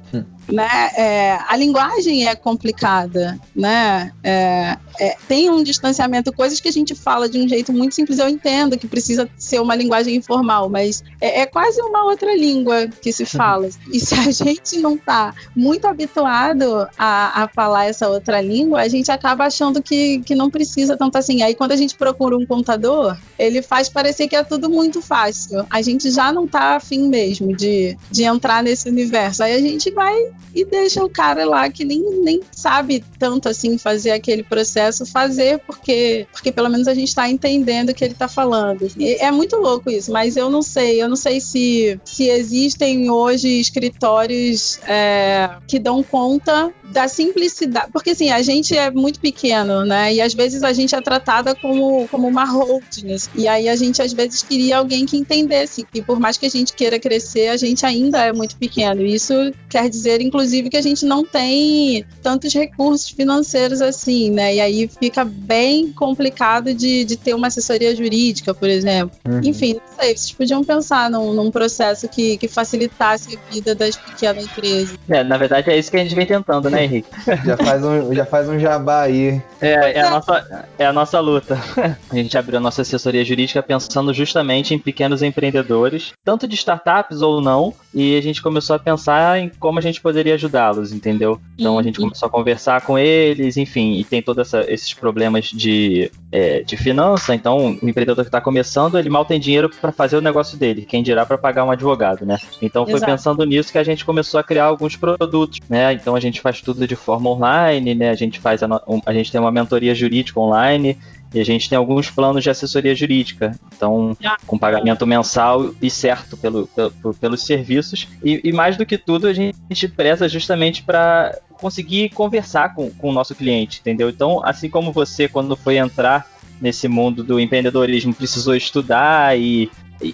[0.48, 0.90] Né?
[0.96, 4.12] É, a linguagem é complicada, né?
[4.22, 8.20] É, é, tem um distanciamento, coisas que a gente fala de um jeito muito simples.
[8.20, 12.88] Eu entendo que precisa ser uma linguagem informal, mas é, é quase uma outra língua
[12.88, 13.68] que se fala.
[13.92, 18.88] E se a gente não está muito habituado a, a, falar essa outra língua, a
[18.88, 21.42] gente acaba achando que, que não precisa tanto assim.
[21.42, 25.66] Aí quando a gente procura um contador, ele faz parecer que é tudo muito fácil.
[25.70, 29.42] A gente já não está afim mesmo de, de entrar nesse universo.
[29.42, 30.14] Aí a gente vai
[30.54, 35.58] e deixa o cara lá que nem, nem sabe tanto assim fazer aquele processo fazer,
[35.60, 38.90] porque, porque pelo menos a gente está entendendo o que ele está falando.
[38.96, 43.10] E é muito louco isso, mas eu não sei, eu não sei se, se existem
[43.10, 49.84] hoje escritórios é, que dão conta da simplicidade, porque assim, a gente é muito pequeno,
[49.84, 50.14] né?
[50.14, 54.00] E às vezes a gente é tratada como, como uma holding, e aí a gente
[54.00, 57.56] às vezes queria alguém que entendesse que por mais que a gente queira crescer, a
[57.56, 59.02] gente ainda é muito pequeno.
[59.02, 59.34] E isso
[59.68, 64.54] quer dizer, inclusive, que a gente não tem tantos recursos financeiros assim, né?
[64.56, 69.16] E aí fica bem complicado de, de ter uma assessoria jurídica, por exemplo.
[69.26, 69.40] Uhum.
[69.44, 74.44] Enfim, sei, vocês podiam pensar num, num processo que, que, facilitasse a vida das pequenas
[74.44, 74.98] empresas.
[75.08, 77.08] É, na verdade é isso que a gente vem tentando, né, Henrique?
[77.44, 79.40] já, faz um, já faz um jabá aí.
[79.60, 81.58] É, é, a nossa, é a nossa luta.
[82.10, 87.20] A gente abriu a nossa assessoria jurídica pensando justamente em pequenos empreendedores, tanto de startups
[87.20, 91.40] ou não, e a gente começou a pensar em como a gente poderia ajudá-los, entendeu?
[91.58, 96.10] Então a gente começou a conversar com eles, enfim, e tem todos esses problemas de,
[96.30, 97.34] é, de finança.
[97.34, 100.84] Então, o empreendedor que está começando, ele mal tem dinheiro para fazer o negócio dele,
[100.84, 102.38] quem dirá para pagar um advogado, né?
[102.60, 103.12] Então foi Exato.
[103.12, 105.92] pensando nisso que a gente começou a criar alguns produtos, né?
[105.92, 108.10] Então a gente faz tudo de forma online, né?
[108.10, 108.68] A gente faz a,
[109.04, 110.98] a gente tem uma mentoria jurídica online.
[111.34, 114.16] E a gente tem alguns planos de assessoria jurídica, então
[114.46, 118.08] com pagamento mensal e certo pelo, pelo pelos serviços.
[118.22, 123.10] E, e, mais do que tudo, a gente preza justamente para conseguir conversar com, com
[123.10, 124.08] o nosso cliente, entendeu?
[124.08, 126.26] Então, assim como você, quando foi entrar
[126.60, 129.70] nesse mundo do empreendedorismo, precisou estudar e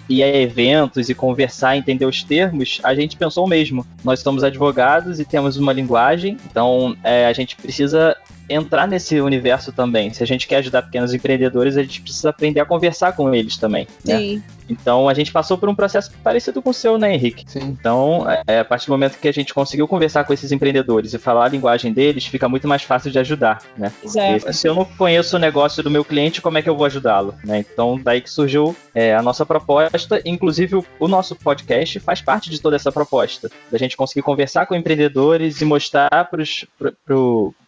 [0.09, 3.85] ir a eventos e conversar, entender os termos, a gente pensou o mesmo.
[4.03, 8.15] Nós somos advogados e temos uma linguagem, então é, a gente precisa
[8.49, 10.13] entrar nesse universo também.
[10.13, 13.57] Se a gente quer ajudar pequenos empreendedores, a gente precisa aprender a conversar com eles
[13.57, 13.87] também.
[14.03, 14.35] Sim.
[14.37, 14.43] Né?
[14.69, 17.43] Então a gente passou por um processo parecido com o seu, né, Henrique?
[17.47, 17.75] Sim.
[17.79, 21.19] Então, é, a partir do momento que a gente conseguiu conversar com esses empreendedores e
[21.19, 23.91] falar a linguagem deles, fica muito mais fácil de ajudar, né?
[24.03, 24.49] Exato.
[24.49, 26.85] E, se eu não conheço o negócio do meu cliente, como é que eu vou
[26.85, 27.35] ajudá-lo?
[27.43, 27.59] Né?
[27.59, 32.49] Então, daí que surgiu é, a nossa proposta, inclusive o, o, nosso podcast faz parte
[32.49, 36.43] de toda essa proposta, da gente conseguir conversar com empreendedores e mostrar para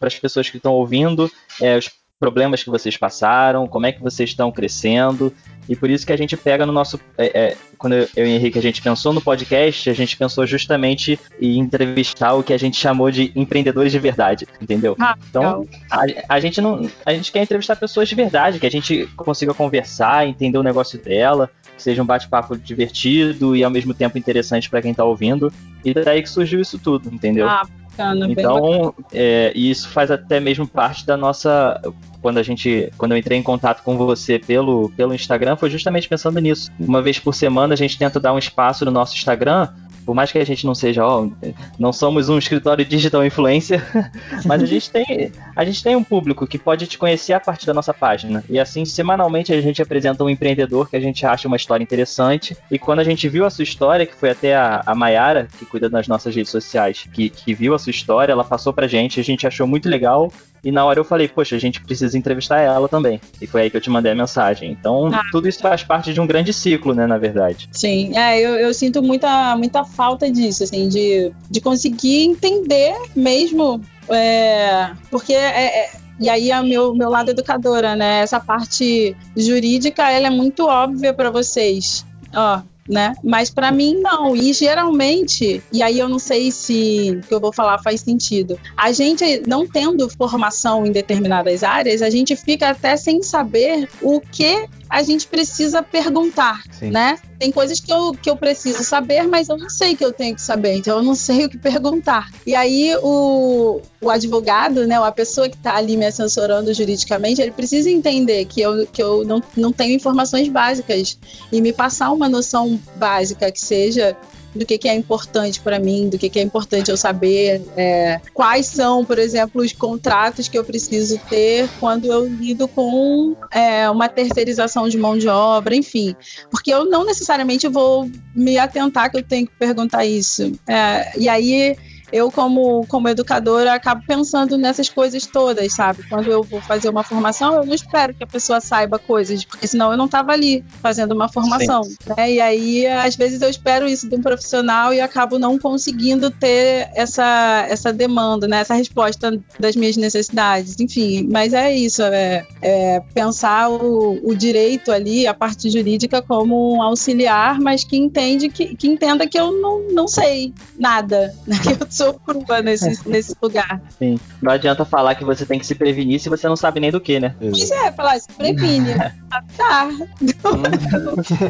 [0.00, 4.30] as pessoas que estão ouvindo é, os problemas que vocês passaram, como é que vocês
[4.30, 5.32] estão crescendo.
[5.68, 6.98] E por isso que a gente pega no nosso.
[7.18, 10.46] É, é, quando eu e o Henrique a gente pensou no podcast, a gente pensou
[10.46, 14.96] justamente em entrevistar o que a gente chamou de empreendedores de verdade, entendeu?
[14.98, 16.88] Ah, então, a, a, gente não.
[17.04, 20.98] A gente quer entrevistar pessoas de verdade, que a gente consiga conversar, entender o negócio
[20.98, 25.52] dela, que seja um bate-papo divertido e ao mesmo tempo interessante para quem está ouvindo.
[25.84, 27.48] E daí que surgiu isso tudo, entendeu?
[27.48, 31.80] Ah, bacana, então, é, isso faz até mesmo parte da nossa
[32.20, 36.08] quando a gente, quando eu entrei em contato com você pelo, pelo Instagram, foi justamente
[36.08, 36.72] pensando nisso.
[36.78, 39.68] Uma vez por semana a gente tenta dar um espaço no nosso Instagram
[40.06, 41.28] por mais que a gente não seja, ó,
[41.76, 43.82] não somos um escritório digital influencer,
[44.46, 47.66] mas a gente tem, a gente tem um público que pode te conhecer a partir
[47.66, 48.44] da nossa página.
[48.48, 52.56] E assim, semanalmente a gente apresenta um empreendedor que a gente acha uma história interessante.
[52.70, 55.66] E quando a gente viu a sua história, que foi até a, a Mayara, que
[55.66, 59.18] cuida das nossas redes sociais, que, que viu a sua história, ela passou pra gente,
[59.18, 60.30] a gente achou muito legal
[60.66, 63.20] E na hora eu falei, poxa, a gente precisa entrevistar ela também.
[63.40, 64.72] E foi aí que eu te mandei a mensagem.
[64.72, 65.22] Então, ah.
[65.30, 67.68] tudo isso faz parte de um grande ciclo, né, na verdade.
[67.70, 73.80] Sim, é, eu, eu sinto muita, muita falta disso, assim, de, de conseguir entender mesmo.
[74.08, 78.22] É, porque é, é e aí é o meu, meu lado educadora, né?
[78.22, 82.04] Essa parte jurídica, ela é muito óbvia para vocês.
[82.34, 83.14] Ó, né?
[83.22, 84.34] Mas para mim não.
[84.34, 88.58] E geralmente, e aí eu não sei se o que eu vou falar faz sentido.
[88.76, 94.20] A gente não tendo formação em determinadas áreas, a gente fica até sem saber o
[94.20, 96.90] que a gente precisa perguntar, Sim.
[96.90, 97.18] né?
[97.38, 100.34] Tem coisas que eu, que eu preciso saber, mas eu não sei que eu tenho
[100.34, 102.30] que saber, então eu não sei o que perguntar.
[102.46, 107.42] E aí o, o advogado, né, ou a pessoa que está ali me assessorando juridicamente,
[107.42, 111.18] ele precisa entender que eu, que eu não, não tenho informações básicas
[111.52, 114.16] e me passar uma noção básica que seja
[114.56, 118.20] do que, que é importante para mim, do que, que é importante eu saber, é,
[118.34, 123.88] quais são, por exemplo, os contratos que eu preciso ter quando eu lido com é,
[123.90, 126.14] uma terceirização de mão de obra, enfim.
[126.50, 130.52] Porque eu não necessariamente vou me atentar que eu tenho que perguntar isso.
[130.68, 131.76] É, e aí
[132.12, 136.02] eu, como, como educadora, acabo pensando nessas coisas todas, sabe?
[136.08, 139.66] Quando eu vou fazer uma formação, eu não espero que a pessoa saiba coisas, porque
[139.66, 141.82] senão eu não estava ali fazendo uma formação.
[142.16, 142.32] Né?
[142.32, 146.88] E aí, às vezes, eu espero isso de um profissional e acabo não conseguindo ter
[146.94, 148.60] essa, essa demanda, né?
[148.60, 150.78] essa resposta das minhas necessidades.
[150.78, 156.74] Enfim, mas é isso, é, é pensar o, o, direito ali, a parte jurídica, como
[156.74, 161.56] um auxiliar, mas que entende que, que entenda que eu não, não sei nada, né?
[161.62, 163.80] que eu sou crua nesse, nesse lugar.
[163.98, 164.18] Sim.
[164.42, 167.00] Não adianta falar que você tem que se prevenir se você não sabe nem do
[167.00, 167.34] que, né?
[167.38, 168.92] Pois é, falar, se previne.
[169.30, 169.88] ah, tá.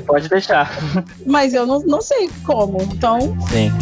[0.07, 0.70] Pode deixar.
[1.26, 3.18] Mas eu não, não sei como, então.
[3.49, 3.72] Sim.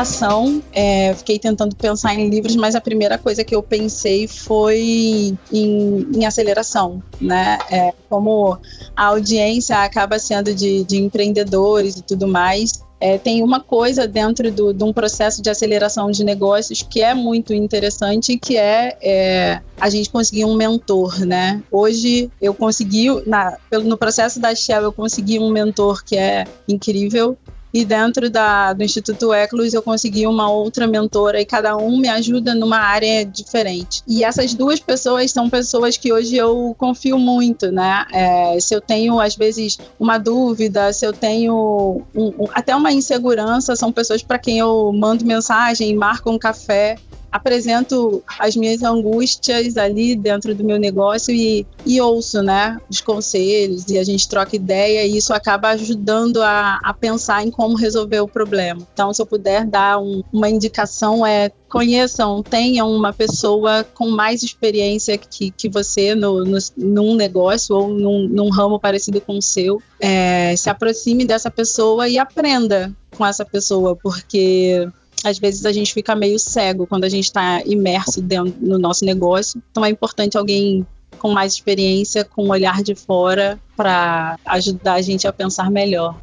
[0.00, 0.62] Indicação.
[0.72, 6.06] É, fiquei tentando pensar em livros, mas a primeira coisa que eu pensei foi em,
[6.14, 7.58] em aceleração, né?
[7.70, 8.58] É, como
[8.96, 14.50] a audiência acaba sendo de, de empreendedores e tudo mais, é, tem uma coisa dentro
[14.52, 19.60] do, de um processo de aceleração de negócios que é muito interessante, que é, é,
[19.80, 21.62] a gente conseguir um mentor, né?
[21.70, 27.38] Hoje eu consegui, na, no processo da Shell, eu consegui um mentor que é incrível,
[27.72, 32.08] e dentro da, do Instituto Eclus eu consegui uma outra mentora e cada um me
[32.08, 34.02] ajuda numa área diferente.
[34.06, 38.04] E essas duas pessoas são pessoas que hoje eu confio muito, né?
[38.12, 42.92] É, se eu tenho, às vezes, uma dúvida, se eu tenho um, um, até uma
[42.92, 46.96] insegurança, são pessoas para quem eu mando mensagem, marco um café
[47.30, 53.88] apresento as minhas angústias ali dentro do meu negócio e, e ouço, né, os conselhos
[53.88, 58.20] e a gente troca ideia e isso acaba ajudando a, a pensar em como resolver
[58.20, 58.86] o problema.
[58.92, 64.42] Então, se eu puder dar um, uma indicação é conheçam, tenham uma pessoa com mais
[64.42, 69.42] experiência que, que você no, no, num negócio ou num, num ramo parecido com o
[69.42, 69.80] seu.
[70.00, 74.88] É, se aproxime dessa pessoa e aprenda com essa pessoa, porque
[75.24, 79.04] às vezes a gente fica meio cego quando a gente está imerso dentro no nosso
[79.04, 79.62] negócio.
[79.70, 80.86] Então é importante alguém
[81.18, 86.18] com mais experiência, com um olhar de fora, para ajudar a gente a pensar melhor.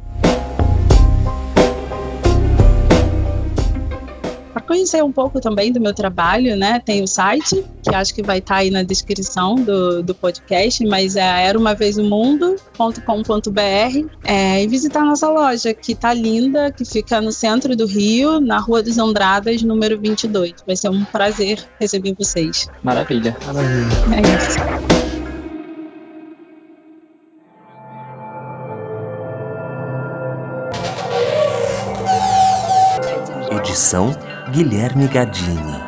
[4.68, 8.36] Conhecer um pouco também do meu trabalho, né, tem o site, que acho que vai
[8.38, 15.06] estar tá aí na descrição do, do podcast, mas é eraomavezomundo.com.br é, e visitar a
[15.06, 19.62] nossa loja, que tá linda, que fica no centro do Rio, na Rua dos Andradas,
[19.62, 20.56] número 22.
[20.66, 22.68] Vai ser um prazer receber vocês.
[22.82, 23.34] Maravilha.
[23.46, 23.86] Maravilha.
[24.14, 24.58] É isso.
[33.50, 34.12] Edição
[34.52, 35.87] Guilherme Gadini.